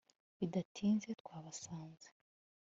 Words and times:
bidatinze 0.39 1.09
twabasanze 1.21 2.09